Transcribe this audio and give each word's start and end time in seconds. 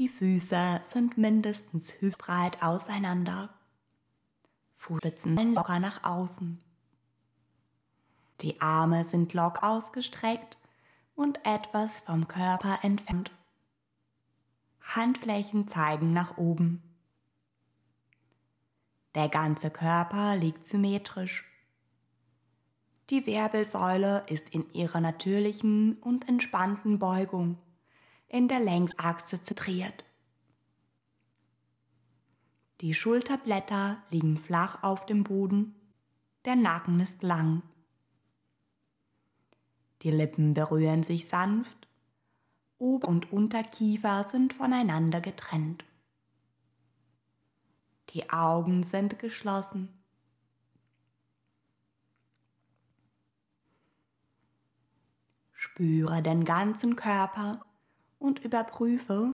Die 0.00 0.08
Füße 0.08 0.80
sind 0.86 1.18
mindestens 1.18 1.92
hüftbreit 2.00 2.62
auseinander. 2.62 3.50
Fußspitzen 4.78 5.54
locker 5.54 5.78
nach 5.78 6.04
außen. 6.04 6.58
Die 8.40 8.58
Arme 8.62 9.04
sind 9.04 9.34
lock 9.34 9.62
ausgestreckt 9.62 10.56
und 11.16 11.44
etwas 11.44 12.00
vom 12.00 12.28
Körper 12.28 12.78
entfernt. 12.80 13.30
Handflächen 14.80 15.68
zeigen 15.68 16.14
nach 16.14 16.38
oben. 16.38 16.82
Der 19.14 19.28
ganze 19.28 19.68
Körper 19.68 20.34
liegt 20.34 20.64
symmetrisch. 20.64 21.44
Die 23.10 23.26
Wirbelsäule 23.26 24.24
ist 24.28 24.48
in 24.48 24.72
ihrer 24.72 25.02
natürlichen 25.02 25.98
und 26.00 26.26
entspannten 26.26 26.98
Beugung 26.98 27.58
in 28.30 28.46
der 28.46 28.60
Längsachse 28.60 29.42
zentriert. 29.42 30.04
Die 32.80 32.94
Schulterblätter 32.94 34.02
liegen 34.10 34.38
flach 34.38 34.84
auf 34.84 35.04
dem 35.04 35.24
Boden, 35.24 35.74
der 36.44 36.54
Nacken 36.54 37.00
ist 37.00 37.22
lang. 37.24 37.62
Die 40.02 40.12
Lippen 40.12 40.54
berühren 40.54 41.02
sich 41.02 41.28
sanft, 41.28 41.88
Ober- 42.78 43.08
und 43.08 43.32
Unterkiefer 43.32 44.24
sind 44.30 44.54
voneinander 44.54 45.20
getrennt. 45.20 45.84
Die 48.10 48.30
Augen 48.30 48.84
sind 48.84 49.18
geschlossen. 49.18 49.88
Spüre 55.52 56.22
den 56.22 56.44
ganzen 56.44 56.96
Körper 56.96 57.66
und 58.20 58.44
überprüfe, 58.44 59.28